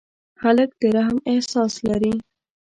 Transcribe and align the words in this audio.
هلک 0.41 0.69
د 0.81 0.83
رحم 0.95 1.17
احساس 1.31 1.73
لري. 1.89 2.13